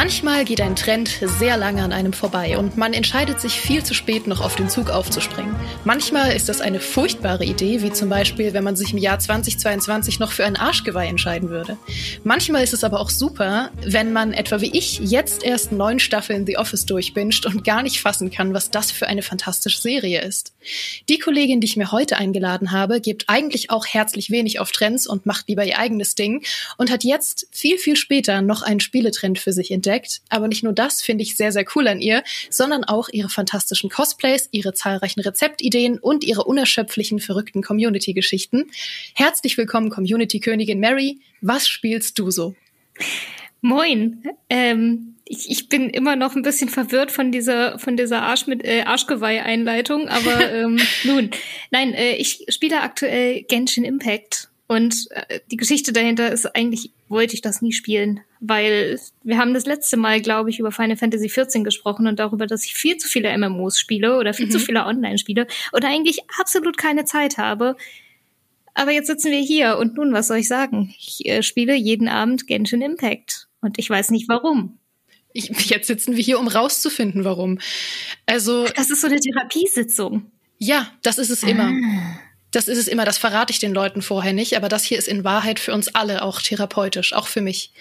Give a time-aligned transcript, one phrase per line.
[0.00, 3.94] Manchmal geht ein Trend sehr lange an einem vorbei und man entscheidet sich viel zu
[3.94, 5.56] spät noch auf den Zug aufzuspringen.
[5.84, 10.20] Manchmal ist das eine furchtbare Idee, wie zum Beispiel, wenn man sich im Jahr 2022
[10.20, 11.78] noch für ein Arschgeweih entscheiden würde.
[12.22, 16.46] Manchmal ist es aber auch super, wenn man etwa wie ich jetzt erst neun Staffeln
[16.46, 20.52] The Office durchbinscht und gar nicht fassen kann, was das für eine fantastische Serie ist.
[21.08, 25.08] Die Kollegin, die ich mir heute eingeladen habe, gibt eigentlich auch herzlich wenig auf Trends
[25.08, 26.44] und macht lieber ihr eigenes Ding
[26.76, 29.87] und hat jetzt viel, viel später noch einen Spieletrend für sich entdeckt.
[30.28, 33.90] Aber nicht nur das finde ich sehr, sehr cool an ihr, sondern auch ihre fantastischen
[33.90, 38.70] Cosplays, ihre zahlreichen Rezeptideen und ihre unerschöpflichen, verrückten Community-Geschichten.
[39.14, 41.20] Herzlich willkommen, Community-Königin Mary.
[41.40, 42.54] Was spielst du so?
[43.60, 44.22] Moin.
[44.48, 48.64] Ähm, ich, ich bin immer noch ein bisschen verwirrt von dieser von dieser Arsch mit
[48.64, 51.30] äh, Arschgeweih-Einleitung, aber ähm, nun,
[51.70, 57.34] nein, äh, ich spiele aktuell Genshin Impact und äh, die Geschichte dahinter ist eigentlich, wollte
[57.34, 61.28] ich das nie spielen, weil wir haben das letzte Mal, glaube ich, über Final Fantasy
[61.28, 64.50] XIV gesprochen und darüber, dass ich viel zu viele MMOs spiele oder viel mhm.
[64.50, 67.76] zu viele Online spiele und eigentlich absolut keine Zeit habe.
[68.74, 70.94] Aber jetzt sitzen wir hier und nun, was soll ich sagen?
[70.98, 74.78] Ich äh, spiele jeden Abend Genshin Impact und ich weiß nicht warum.
[75.32, 77.58] Ich, jetzt sitzen wir hier, um rauszufinden, warum.
[78.26, 78.66] Also.
[78.76, 80.30] Das ist so eine Therapiesitzung.
[80.58, 81.70] Ja, das ist es immer.
[81.70, 82.20] Ah.
[82.50, 85.06] Das ist es immer, das verrate ich den Leuten vorher nicht, aber das hier ist
[85.06, 87.72] in Wahrheit für uns alle auch therapeutisch, auch für mich.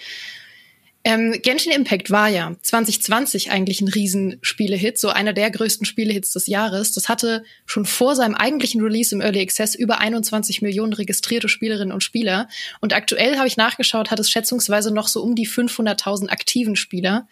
[1.07, 6.47] Ähm, Genshin Impact war ja 2020 eigentlich ein Riesenspielehit, so einer der größten Spielehits des
[6.47, 6.91] Jahres.
[6.91, 11.93] Das hatte schon vor seinem eigentlichen Release im Early Access über 21 Millionen registrierte Spielerinnen
[11.93, 12.49] und Spieler.
[12.81, 17.29] Und aktuell habe ich nachgeschaut, hat es schätzungsweise noch so um die 500.000 aktiven Spieler.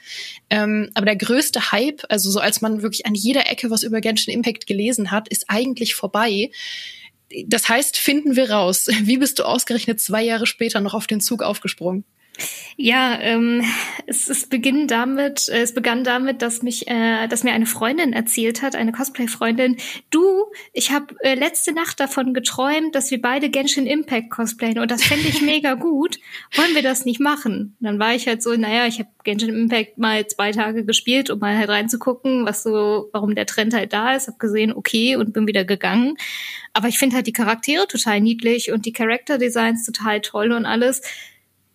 [0.50, 4.00] Ähm, aber der größte Hype, also so als man wirklich an jeder Ecke was über
[4.00, 6.50] Genshin Impact gelesen hat, ist eigentlich vorbei
[7.48, 8.88] das heißt, finden wir raus.
[9.02, 12.06] Wie bist du ausgerechnet zwei Jahre später noch auf den Zug aufgesprungen?
[12.78, 13.64] Ja, ähm,
[14.06, 18.14] es, es beginnt damit, äh, es begann damit, dass mich, äh, dass mir eine Freundin
[18.14, 19.78] erzählt hat, eine Cosplay-Freundin,
[20.10, 24.92] du, ich habe äh, letzte Nacht davon geträumt, dass wir beide Genshin Impact cosplayen und
[24.92, 26.20] das fände ich mega gut.
[26.56, 27.76] Wollen wir das nicht machen?
[27.80, 31.30] Und dann war ich halt so, naja, ich habe Genshin Impact mal zwei Tage gespielt,
[31.30, 34.28] um mal halt reinzugucken, was so, warum der Trend halt da ist.
[34.28, 36.18] Hab gesehen, okay, und bin wieder gegangen.
[36.74, 40.66] Aber ich finde halt die Charaktere total niedlich und die Character Designs total toll und
[40.66, 41.02] alles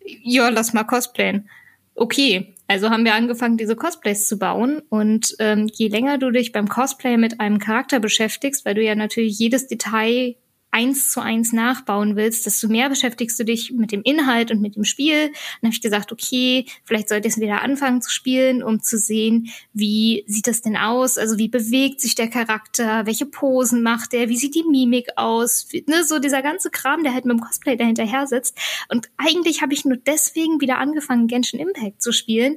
[0.04, 1.48] ja, lass mal cosplayen.
[1.94, 4.80] Okay, also haben wir angefangen, diese Cosplays zu bauen.
[4.88, 8.94] Und ähm, je länger du dich beim Cosplay mit einem Charakter beschäftigst, weil du ja
[8.94, 10.36] natürlich jedes Detail
[10.70, 14.76] eins zu eins nachbauen willst, desto mehr beschäftigst du dich mit dem Inhalt und mit
[14.76, 15.28] dem Spiel.
[15.28, 19.50] Dann habe ich gesagt, okay, vielleicht sollte ich wieder anfangen zu spielen, um zu sehen,
[19.72, 21.18] wie sieht das denn aus?
[21.18, 23.06] Also wie bewegt sich der Charakter?
[23.06, 24.28] Welche Posen macht er?
[24.28, 25.68] Wie sieht die Mimik aus?
[25.86, 28.56] Ne, so dieser ganze Kram, der halt mit dem Cosplay dahinterher sitzt.
[28.88, 32.56] Und eigentlich habe ich nur deswegen wieder angefangen, Genshin Impact zu spielen.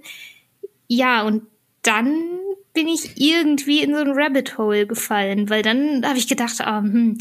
[0.87, 1.43] Ja, und
[1.81, 2.23] dann
[2.73, 6.79] bin ich irgendwie in so ein Rabbit Hole gefallen, weil dann habe ich gedacht, ah,
[6.79, 7.17] hm,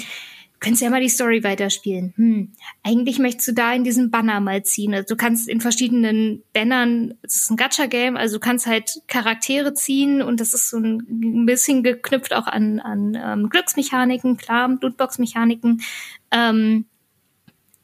[0.62, 2.14] könntest ja mal die Story weiterspielen.
[2.16, 2.52] Hm,
[2.82, 4.94] eigentlich möchtest du da in diesem Banner mal ziehen.
[4.94, 9.74] Also du kannst in verschiedenen Bannern, es ist ein Gacha-Game, also du kannst halt Charaktere
[9.74, 15.82] ziehen und das ist so ein bisschen geknüpft auch an, an ähm, Glücksmechaniken, klar, Lootbox-Mechaniken.
[16.30, 16.86] Ähm,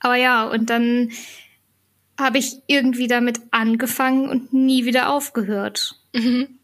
[0.00, 1.10] aber ja, und dann
[2.19, 6.00] habe ich irgendwie damit angefangen und nie wieder aufgehört.
[6.15, 6.58] Mhm.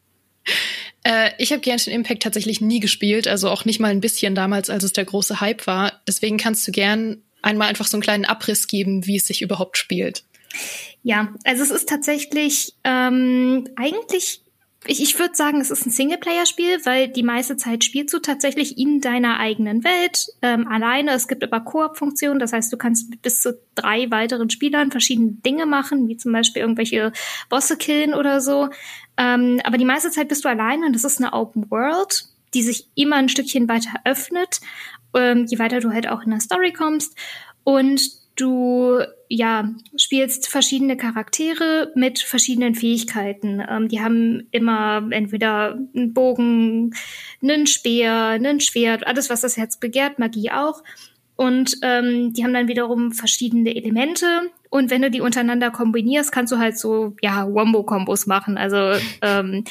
[1.05, 4.71] Äh, ich habe Genshin Impact tatsächlich nie gespielt, also auch nicht mal ein bisschen damals,
[4.71, 6.01] als es der große Hype war.
[6.09, 9.77] Deswegen kannst du gern einmal einfach so einen kleinen Abriss geben, wie es sich überhaupt
[9.77, 10.25] spielt.
[11.03, 14.41] Ja, also es ist tatsächlich ähm, eigentlich
[14.87, 18.79] ich, ich würde sagen, es ist ein Singleplayer-Spiel, weil die meiste Zeit spielst du tatsächlich
[18.79, 21.13] in deiner eigenen Welt ähm, alleine.
[21.13, 25.33] Es gibt aber Koop-Funktionen, das heißt, du kannst mit bis zu drei weiteren Spielern verschiedene
[25.33, 27.13] Dinge machen, wie zum Beispiel irgendwelche
[27.49, 28.69] Bosse killen oder so.
[29.17, 32.63] Ähm, aber die meiste Zeit bist du alleine und das ist eine Open World, die
[32.63, 34.61] sich immer ein Stückchen weiter öffnet,
[35.15, 37.17] ähm, je weiter du halt auch in der Story kommst.
[37.65, 38.99] Und Du
[39.29, 43.63] ja spielst verschiedene Charaktere mit verschiedenen Fähigkeiten.
[43.69, 46.95] Ähm, die haben immer entweder einen Bogen,
[47.43, 50.83] einen Speer, einen Schwert, alles was das Herz begehrt, Magie auch.
[51.37, 54.27] Und ähm, die haben dann wiederum verschiedene Elemente.
[54.75, 58.59] Und wenn du die untereinander kombinierst, kannst du halt so, ja, Wombo-Kombos machen.
[58.59, 59.63] Also ähm,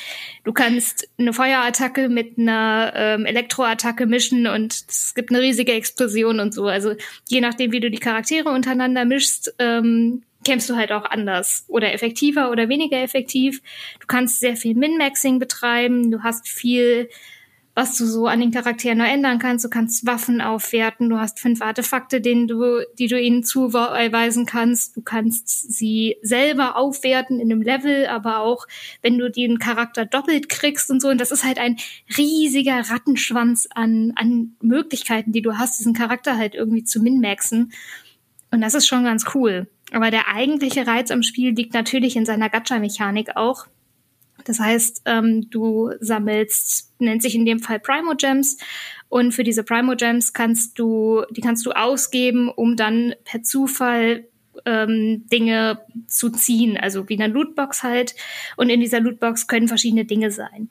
[0.45, 6.39] du kannst eine Feuerattacke mit einer ähm, Elektroattacke mischen und es gibt eine riesige Explosion
[6.39, 6.67] und so.
[6.67, 6.93] Also
[7.27, 11.91] je nachdem, wie du die Charaktere untereinander mischst, ähm, kämpfst du halt auch anders oder
[11.91, 13.61] effektiver oder weniger effektiv.
[13.99, 16.11] Du kannst sehr viel Min-Maxing betreiben.
[16.11, 17.09] Du hast viel
[17.75, 19.65] was du so an den Charakteren noch ändern kannst.
[19.65, 24.95] Du kannst Waffen aufwerten, du hast fünf Artefakte, denen du, die du ihnen zuweisen kannst.
[24.95, 28.67] Du kannst sie selber aufwerten in einem Level, aber auch
[29.01, 31.09] wenn du den Charakter doppelt kriegst und so.
[31.09, 31.77] Und das ist halt ein
[32.15, 37.73] riesiger Rattenschwanz an, an Möglichkeiten, die du hast, diesen Charakter halt irgendwie zu min-maxen.
[38.51, 39.67] Und das ist schon ganz cool.
[39.91, 43.65] Aber der eigentliche Reiz am Spiel liegt natürlich in seiner Gacha-Mechanik auch.
[44.45, 48.57] Das heißt, ähm, du sammelst, nennt sich in dem Fall Primo Gems.
[49.09, 54.27] Und für diese Primo Gems kannst du, die kannst du ausgeben, um dann per Zufall
[54.65, 58.15] ähm, Dinge zu ziehen, also wie eine Lootbox halt.
[58.57, 60.69] Und in dieser Lootbox können verschiedene Dinge sein.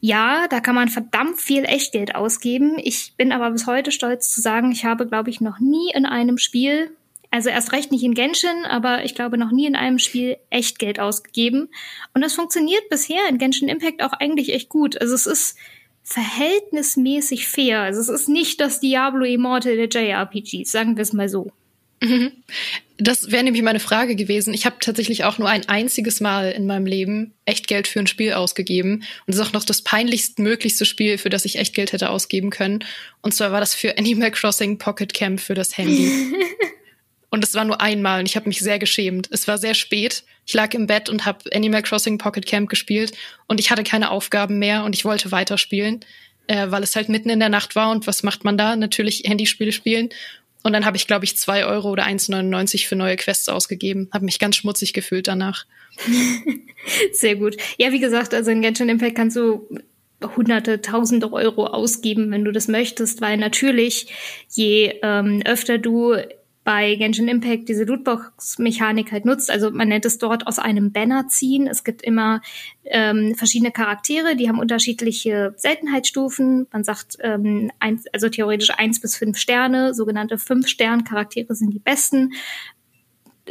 [0.00, 2.76] Ja, da kann man verdammt viel Echtgeld ausgeben.
[2.78, 6.06] Ich bin aber bis heute stolz zu sagen, ich habe, glaube ich, noch nie in
[6.06, 6.92] einem Spiel
[7.30, 10.78] also erst recht nicht in Genshin, aber ich glaube noch nie in einem Spiel echt
[10.78, 11.68] Geld ausgegeben.
[12.14, 15.00] Und das funktioniert bisher in Genshin Impact auch eigentlich echt gut.
[15.00, 15.56] Also es ist
[16.04, 17.80] verhältnismäßig fair.
[17.82, 21.52] Also es ist nicht das Diablo Immortal der JRPGs, sagen wir es mal so.
[22.00, 22.32] Mhm.
[22.96, 24.54] Das wäre nämlich meine Frage gewesen.
[24.54, 28.06] Ich habe tatsächlich auch nur ein einziges Mal in meinem Leben echt Geld für ein
[28.06, 29.04] Spiel ausgegeben.
[29.26, 32.10] Und es ist auch noch das peinlichst möglichste Spiel, für das ich echt Geld hätte
[32.10, 32.84] ausgeben können.
[33.20, 36.10] Und zwar war das für Animal Crossing Pocket Camp für das Handy.
[37.30, 39.28] Und es war nur einmal und ich habe mich sehr geschämt.
[39.30, 40.24] Es war sehr spät.
[40.46, 43.12] Ich lag im Bett und habe Animal Crossing Pocket Camp gespielt
[43.46, 46.00] und ich hatte keine Aufgaben mehr und ich wollte weiterspielen,
[46.46, 48.76] äh, weil es halt mitten in der Nacht war und was macht man da?
[48.76, 50.08] Natürlich Handyspiele spielen.
[50.64, 54.08] Und dann habe ich, glaube ich, zwei Euro oder 1,99 für neue Quests ausgegeben.
[54.12, 55.66] Habe mich ganz schmutzig gefühlt danach.
[57.12, 57.56] Sehr gut.
[57.76, 59.68] Ja, wie gesagt, also in Genshin Impact kannst du
[60.36, 64.08] hunderte, tausende Euro ausgeben, wenn du das möchtest, weil natürlich
[64.50, 66.16] je ähm, öfter du
[66.68, 69.50] bei Genshin Impact diese Lootbox-Mechanik halt nutzt.
[69.50, 71.66] Also man nennt es dort aus einem Banner ziehen.
[71.66, 72.42] Es gibt immer
[72.84, 76.66] ähm, verschiedene Charaktere, die haben unterschiedliche Seltenheitsstufen.
[76.70, 82.34] Man sagt, ähm, eins, also theoretisch eins bis fünf Sterne, sogenannte Fünf-Stern-Charaktere sind die besten.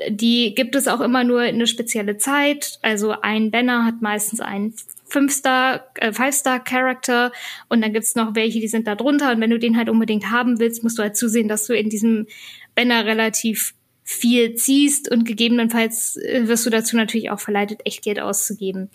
[0.10, 2.78] Die gibt es auch immer nur in eine spezielle Zeit.
[2.84, 4.76] Also ein Banner hat meistens einen
[5.10, 7.32] Fünf-Star, äh, Five-Star-Character
[7.70, 9.32] und dann gibt's noch welche, die sind da drunter.
[9.32, 11.90] Und wenn du den halt unbedingt haben willst, musst du halt zusehen, dass du in
[11.90, 12.28] diesem
[12.76, 13.74] Banner relativ
[14.04, 18.90] viel ziehst und gegebenenfalls äh, wirst du dazu natürlich auch verleitet, echt Geld auszugeben.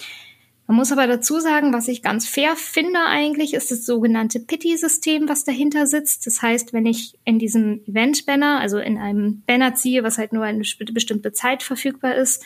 [0.66, 5.28] Man muss aber dazu sagen, was ich ganz fair finde eigentlich, ist das sogenannte Pity-System,
[5.28, 6.26] was dahinter sitzt.
[6.26, 10.44] Das heißt, wenn ich in diesem Event-Banner, also in einem Banner ziehe, was halt nur
[10.44, 10.62] eine
[10.92, 12.42] bestimmte Zeit verfügbar ist,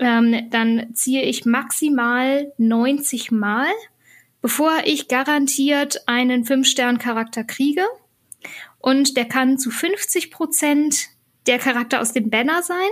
[0.00, 3.68] ähm, dann ziehe ich maximal 90 Mal,
[4.40, 7.84] bevor ich garantiert einen 5-Stern-Charakter kriege.
[8.78, 11.08] Und der kann zu 50 Prozent
[11.46, 12.90] der Charakter aus dem Banner sein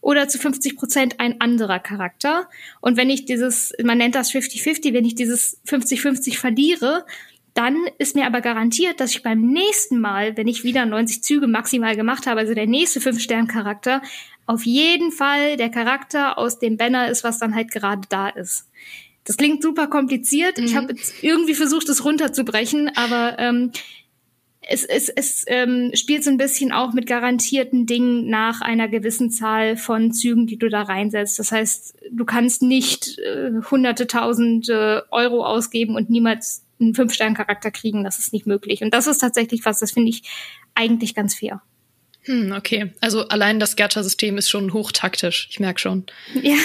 [0.00, 2.48] oder zu 50 Prozent ein anderer Charakter.
[2.80, 7.04] Und wenn ich dieses, man nennt das 50-50, wenn ich dieses 50-50 verliere,
[7.54, 11.46] dann ist mir aber garantiert, dass ich beim nächsten Mal, wenn ich wieder 90 Züge
[11.46, 14.02] maximal gemacht habe, also der nächste 5-Stern-Charakter,
[14.46, 18.68] auf jeden Fall der Charakter aus dem Banner ist, was dann halt gerade da ist.
[19.24, 20.58] Das klingt super kompliziert.
[20.58, 20.64] Mhm.
[20.64, 23.72] Ich habe jetzt irgendwie versucht, es runterzubrechen, aber ähm,
[24.68, 29.30] es, es, es ähm, spielt so ein bisschen auch mit garantierten Dingen nach einer gewissen
[29.30, 31.38] Zahl von Zügen, die du da reinsetzt.
[31.38, 38.04] Das heißt, du kannst nicht äh, hunderte, tausende Euro ausgeben und niemals einen Fünf-Stern-Charakter kriegen.
[38.04, 38.82] Das ist nicht möglich.
[38.82, 40.22] Und das ist tatsächlich was, das finde ich
[40.74, 41.62] eigentlich ganz fair.
[42.24, 42.92] Hm, okay.
[43.00, 45.48] Also allein das Gacha-System ist schon hochtaktisch.
[45.50, 46.04] Ich merke schon.
[46.42, 46.56] Ja,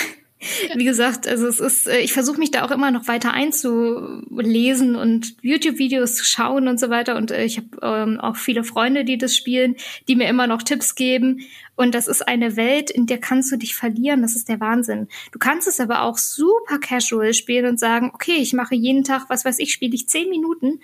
[0.76, 4.96] wie gesagt, also es ist, äh, ich versuche mich da auch immer noch weiter einzulesen
[4.96, 7.18] und YouTube-Videos zu schauen und so weiter.
[7.18, 9.76] Und äh, ich habe ähm, auch viele Freunde, die das spielen,
[10.08, 11.42] die mir immer noch Tipps geben.
[11.76, 14.22] Und das ist eine Welt, in der kannst du dich verlieren.
[14.22, 15.10] Das ist der Wahnsinn.
[15.34, 19.26] Du kannst es aber auch super casual spielen und sagen, okay, ich mache jeden Tag,
[19.28, 20.80] was weiß ich, spiele ich zehn Minuten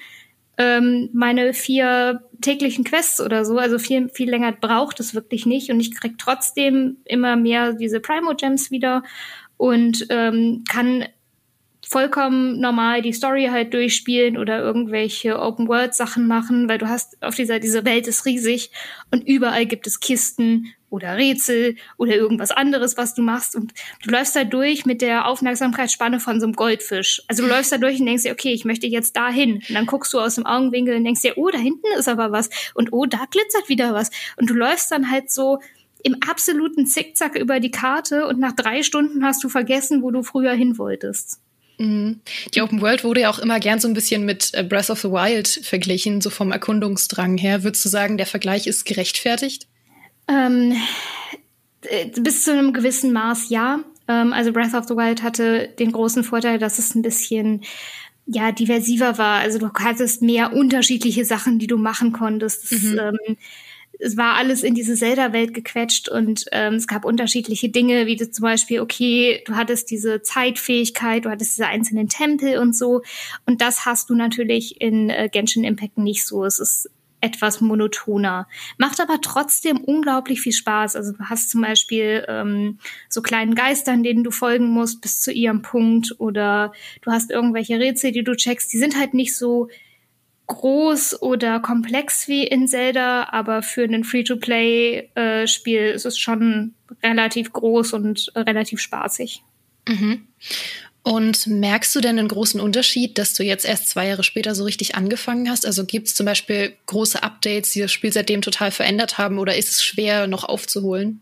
[0.57, 3.57] ähm, meine vier täglichen Quests oder so.
[3.57, 5.69] Also viel, viel länger braucht es wirklich nicht.
[5.69, 9.03] Und ich krieg trotzdem immer mehr diese Primo Gems wieder
[9.57, 11.05] und ähm, kann
[11.87, 17.21] vollkommen normal die Story halt durchspielen oder irgendwelche Open World Sachen machen, weil du hast
[17.21, 18.71] auf dieser diese Welt ist riesig
[19.11, 23.73] und überall gibt es Kisten oder Rätsel oder irgendwas anderes, was du machst und
[24.03, 27.21] du läufst da durch mit der Aufmerksamkeitsspanne von so einem Goldfisch.
[27.27, 29.85] Also du läufst da durch und denkst dir, okay, ich möchte jetzt dahin und dann
[29.85, 32.93] guckst du aus dem Augenwinkel und denkst dir, oh, da hinten ist aber was und
[32.93, 35.59] oh, da glitzert wieder was und du läufst dann halt so
[36.03, 40.23] im absoluten Zickzack über die Karte und nach drei Stunden hast du vergessen, wo du
[40.23, 41.39] früher hin wolltest.
[41.77, 42.21] Mhm.
[42.53, 45.01] Die Open World wurde ja auch immer gern so ein bisschen mit äh, Breath of
[45.01, 47.63] the Wild verglichen, so vom Erkundungsdrang her.
[47.63, 49.67] Würdest du sagen, der Vergleich ist gerechtfertigt?
[50.27, 50.73] Ähm,
[51.81, 53.79] äh, bis zu einem gewissen Maß ja.
[54.07, 57.61] Ähm, also Breath of the Wild hatte den großen Vorteil, dass es ein bisschen
[58.25, 59.39] ja diversiver war.
[59.39, 62.71] Also du hattest mehr unterschiedliche Sachen, die du machen konntest.
[62.71, 62.99] Das, mhm.
[62.99, 63.37] ähm,
[63.99, 68.29] es war alles in diese Zelda-Welt gequetscht und ähm, es gab unterschiedliche Dinge, wie du
[68.29, 73.03] zum Beispiel, okay, du hattest diese Zeitfähigkeit, du hattest diese einzelnen Tempel und so.
[73.45, 76.43] Und das hast du natürlich in äh, Genshin Impact nicht so.
[76.43, 76.89] Es ist
[77.25, 78.47] etwas monotoner.
[78.77, 80.95] Macht aber trotzdem unglaublich viel Spaß.
[80.95, 82.77] Also du hast zum Beispiel ähm,
[83.09, 87.79] so kleinen Geistern, denen du folgen musst bis zu ihrem Punkt oder du hast irgendwelche
[87.79, 88.71] Rätsel, die du checkst.
[88.71, 89.69] Die sind halt nicht so
[90.47, 97.51] groß oder komplex wie in Zelda, aber für ein Free-to-Play-Spiel äh, ist es schon relativ
[97.51, 99.41] groß und äh, relativ spaßig.
[99.87, 100.27] Mhm.
[101.07, 104.63] Und merkst du denn einen großen Unterschied, dass du jetzt erst zwei Jahre später so
[104.63, 105.63] richtig angefangen hast?
[105.63, 109.55] Also gibt es zum Beispiel große Updates, die das Spiel seitdem total verändert haben oder
[109.55, 111.21] ist es schwer noch aufzuholen?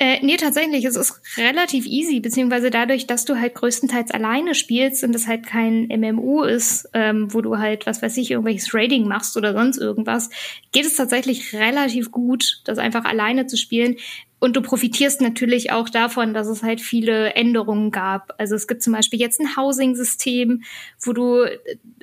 [0.00, 5.04] Äh, nee, tatsächlich, es ist relativ easy, beziehungsweise dadurch, dass du halt größtenteils alleine spielst
[5.04, 9.06] und es halt kein MMO ist, ähm, wo du halt, was weiß ich, irgendwelches Raiding
[9.06, 10.30] machst oder sonst irgendwas,
[10.72, 13.96] geht es tatsächlich relativ gut, das einfach alleine zu spielen.
[14.40, 18.32] Und du profitierst natürlich auch davon, dass es halt viele Änderungen gab.
[18.38, 20.62] Also es gibt zum Beispiel jetzt ein Housing-System,
[21.02, 21.44] wo du,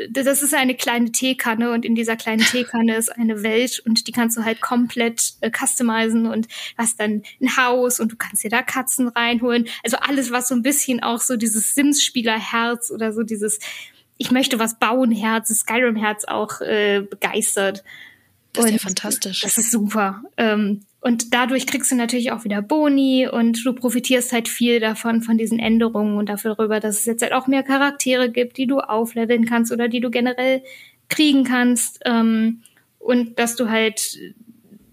[0.09, 4.11] das ist eine kleine Teekanne und in dieser kleinen Teekanne ist eine Welt und die
[4.11, 8.51] kannst du halt komplett äh, customizen und hast dann ein Haus und du kannst dir
[8.51, 9.67] da Katzen reinholen.
[9.83, 13.59] Also alles, was so ein bisschen auch so dieses Sims-Spieler-Herz oder so dieses
[14.19, 17.83] ich möchte was bauen Herz, Skyrim-Herz auch äh, begeistert.
[18.53, 19.41] Das ist ja fantastisch.
[19.41, 20.23] Das ist super.
[20.37, 25.21] Ähm, und dadurch kriegst du natürlich auch wieder Boni und du profitierst halt viel davon,
[25.21, 28.67] von diesen Änderungen und dafür darüber, dass es jetzt halt auch mehr Charaktere gibt, die
[28.67, 30.63] du aufleveln kannst oder die du generell
[31.07, 32.01] kriegen kannst.
[32.03, 32.61] Ähm,
[32.99, 34.19] und dass du halt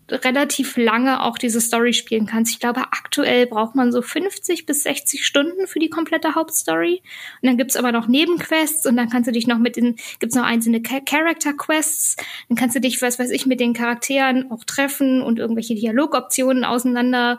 [0.08, 2.52] relativ lange auch diese Story spielen kannst.
[2.52, 7.02] Ich glaube, aktuell braucht man so 50 bis 60 Stunden für die komplette Hauptstory.
[7.40, 10.36] Und dann gibt's aber noch Nebenquests und dann kannst du dich noch mit den, gibt's
[10.36, 12.16] noch einzelne Character Quests.
[12.48, 16.64] Dann kannst du dich, was weiß ich, mit den Charakteren auch treffen und irgendwelche Dialogoptionen
[16.64, 17.38] auseinander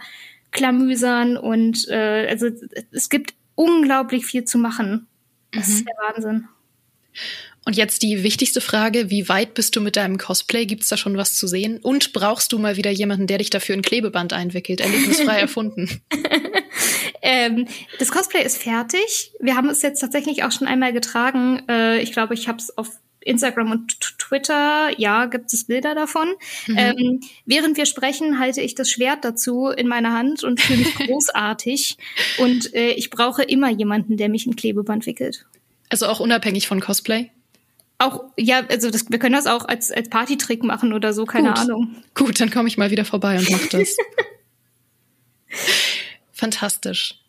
[0.51, 1.38] klamüsern.
[1.38, 2.50] Und äh, also
[2.91, 5.07] es gibt unglaublich viel zu machen.
[5.51, 5.74] Das mhm.
[5.74, 6.48] ist der Wahnsinn.
[7.65, 10.67] Und jetzt die wichtigste Frage, wie weit bist du mit deinem Cosplay?
[10.67, 11.79] Gibt's da schon was zu sehen?
[11.81, 14.81] Und brauchst du mal wieder jemanden, der dich dafür in Klebeband einwickelt?
[14.81, 16.01] Erlebnisfrei erfunden.
[17.24, 17.67] ähm,
[17.98, 19.31] das Cosplay ist fertig.
[19.39, 21.63] Wir haben es jetzt tatsächlich auch schon einmal getragen.
[21.67, 22.88] Äh, ich glaube, ich habe es auf
[23.22, 26.27] Instagram und Twitter, ja, gibt es Bilder davon.
[26.67, 26.77] Mhm.
[26.77, 30.95] Ähm, während wir sprechen, halte ich das Schwert dazu in meiner Hand und fühle mich
[31.07, 31.98] großartig.
[32.38, 35.48] Und äh, ich brauche immer jemanden, der mich in Klebeband wickelt.
[35.89, 37.31] Also auch unabhängig von Cosplay?
[37.97, 41.49] Auch, ja, also das, wir können das auch als, als Partytrick machen oder so, keine
[41.49, 41.59] Gut.
[41.59, 42.03] Ahnung.
[42.13, 43.95] Gut, dann komme ich mal wieder vorbei und mach das.
[46.33, 47.21] Fantastisch.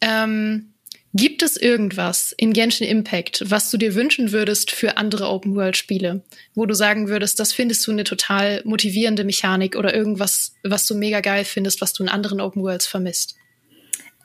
[0.00, 0.74] Ähm,
[1.14, 6.22] gibt es irgendwas in Genshin Impact, was du dir wünschen würdest für andere Open-World-Spiele?
[6.54, 10.94] Wo du sagen würdest, das findest du eine total motivierende Mechanik oder irgendwas, was du
[10.94, 13.34] mega geil findest, was du in anderen Open-Worlds vermisst?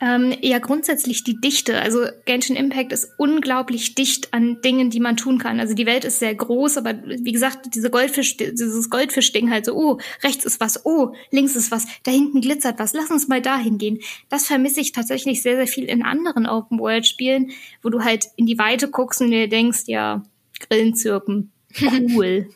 [0.01, 1.81] Ähm, ja, grundsätzlich die Dichte.
[1.81, 5.59] Also Genshin Impact ist unglaublich dicht an Dingen, die man tun kann.
[5.59, 9.75] Also die Welt ist sehr groß, aber wie gesagt, diese Goldfisch, dieses Goldfisch-Ding halt so,
[9.75, 13.41] oh, rechts ist was, oh, links ist was, da hinten glitzert was, lass uns mal
[13.41, 13.99] dahin gehen.
[14.29, 17.51] Das vermisse ich tatsächlich sehr, sehr viel in anderen Open-World-Spielen,
[17.81, 20.23] wo du halt in die Weite guckst und dir denkst, ja,
[20.61, 21.51] Grillen zirpen,
[22.15, 22.49] cool.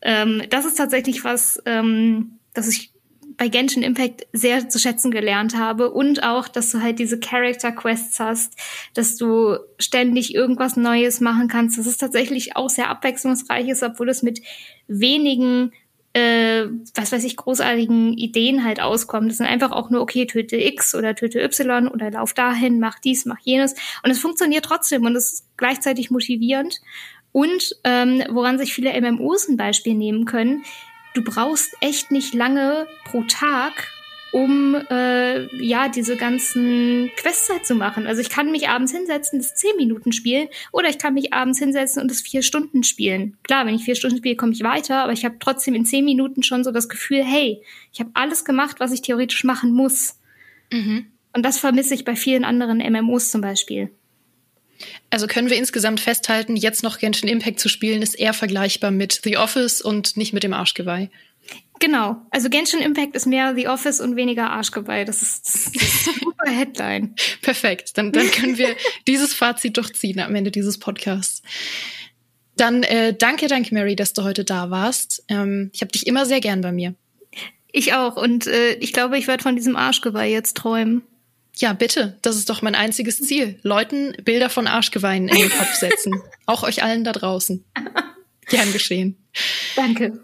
[0.00, 2.93] ähm, das ist tatsächlich was, ähm, das ich
[3.36, 7.72] bei Genshin Impact sehr zu schätzen gelernt habe und auch, dass du halt diese Character
[7.72, 8.58] Quests hast,
[8.94, 14.08] dass du ständig irgendwas Neues machen kannst, dass es tatsächlich auch sehr abwechslungsreich ist, obwohl
[14.08, 14.40] es mit
[14.86, 15.72] wenigen
[16.14, 19.30] äh, was weiß ich, großartigen Ideen halt auskommt.
[19.30, 23.00] Das sind einfach auch nur, okay, töte X oder töte Y oder lauf dahin, mach
[23.00, 23.74] dies, mach jenes.
[24.04, 26.80] Und es funktioniert trotzdem und es ist gleichzeitig motivierend.
[27.32, 30.62] Und ähm, woran sich viele MMOs ein Beispiel nehmen können,
[31.14, 33.90] du brauchst echt nicht lange pro Tag,
[34.32, 38.06] um äh, ja diese ganzen Quests halt zu machen.
[38.08, 41.60] Also ich kann mich abends hinsetzen, das zehn Minuten spielen, oder ich kann mich abends
[41.60, 43.36] hinsetzen und das vier Stunden spielen.
[43.44, 46.04] Klar, wenn ich vier Stunden spiele, komme ich weiter, aber ich habe trotzdem in zehn
[46.04, 50.18] Minuten schon so das Gefühl, hey, ich habe alles gemacht, was ich theoretisch machen muss.
[50.72, 51.06] Mhm.
[51.32, 53.90] Und das vermisse ich bei vielen anderen MMOs zum Beispiel.
[55.10, 59.20] Also können wir insgesamt festhalten, jetzt noch Genshin Impact zu spielen, ist eher vergleichbar mit
[59.24, 61.10] The Office und nicht mit dem Arschgeweih.
[61.80, 62.16] Genau.
[62.30, 65.04] Also Genshin Impact ist mehr The Office und weniger Arschgeweih.
[65.04, 67.14] Das ist, das ist eine super Headline.
[67.42, 67.98] Perfekt.
[67.98, 68.76] Dann, dann können wir
[69.06, 71.42] dieses Fazit durchziehen am Ende dieses Podcasts.
[72.56, 75.24] Dann äh, danke, danke, Mary, dass du heute da warst.
[75.28, 76.94] Ähm, ich habe dich immer sehr gern bei mir.
[77.72, 78.16] Ich auch.
[78.16, 81.02] Und äh, ich glaube, ich werde von diesem Arschgeweih jetzt träumen.
[81.56, 82.18] Ja, bitte.
[82.22, 83.58] Das ist doch mein einziges Ziel.
[83.62, 86.20] Leuten Bilder von Arschgeweihen in den Kopf setzen.
[86.46, 87.64] Auch euch allen da draußen.
[88.46, 89.16] Gern geschehen.
[89.76, 90.20] Danke.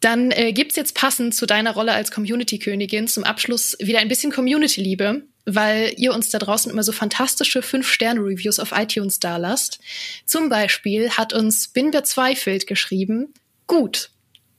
[0.00, 4.32] Dann äh, gibt's jetzt passend zu deiner Rolle als Community-Königin zum Abschluss wieder ein bisschen
[4.32, 9.78] Community-Liebe, weil ihr uns da draußen immer so fantastische Fünf-Sterne-Reviews auf iTunes dalasst.
[10.26, 13.32] Zum Beispiel hat uns Bin Bezweifelt geschrieben,
[13.68, 14.10] gut,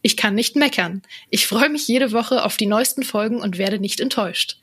[0.02, 1.02] ich kann nicht meckern.
[1.30, 4.58] Ich freue mich jede Woche auf die neuesten Folgen und werde nicht enttäuscht.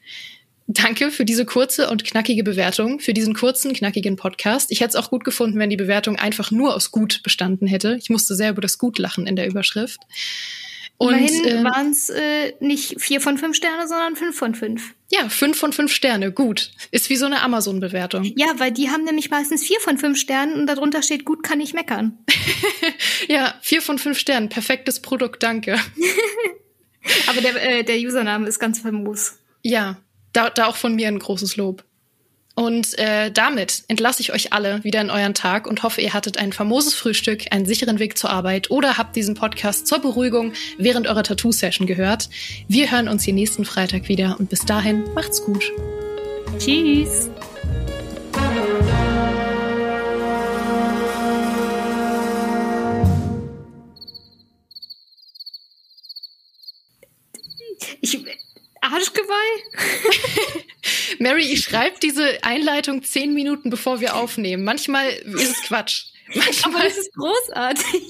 [0.72, 4.70] Danke für diese kurze und knackige Bewertung, für diesen kurzen, knackigen Podcast.
[4.70, 7.96] Ich hätte es auch gut gefunden, wenn die Bewertung einfach nur aus gut bestanden hätte.
[8.00, 9.98] Ich musste sehr über das Gut lachen in der Überschrift.
[10.96, 14.94] Und Immerhin äh, waren es äh, nicht vier von fünf Sterne, sondern fünf von fünf.
[15.10, 16.70] Ja, fünf von fünf Sterne, gut.
[16.92, 18.22] Ist wie so eine Amazon-Bewertung.
[18.36, 21.60] Ja, weil die haben nämlich meistens vier von fünf Sternen und darunter steht, gut kann
[21.60, 22.16] ich meckern.
[23.28, 25.80] ja, vier von fünf Sternen, perfektes Produkt, danke.
[27.26, 29.38] Aber der, äh, der Username ist ganz famos.
[29.62, 30.00] Ja,
[30.32, 31.84] da, da auch von mir ein großes Lob.
[32.54, 36.36] Und äh, damit entlasse ich euch alle wieder in euren Tag und hoffe, ihr hattet
[36.36, 41.06] ein famoses Frühstück, einen sicheren Weg zur Arbeit oder habt diesen Podcast zur Beruhigung während
[41.06, 42.28] eurer Tattoo-Session gehört.
[42.68, 45.72] Wir hören uns hier nächsten Freitag wieder und bis dahin macht's gut.
[46.58, 47.30] Tschüss.
[61.30, 64.64] Mary, ich schreibe diese Einleitung zehn Minuten bevor wir aufnehmen.
[64.64, 66.06] Manchmal ist es Quatsch.
[66.34, 68.02] Manchmal ist es großartig.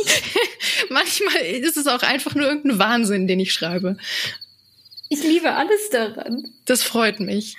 [0.88, 3.98] manchmal ist es auch einfach nur irgendein Wahnsinn, den ich schreibe.
[5.10, 6.50] Ich liebe alles daran.
[6.64, 7.56] Das freut mich.